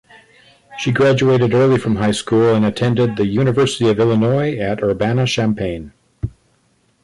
[0.79, 5.93] She graduated early from high school and attended the University of Illinois at Urbana-Champaign.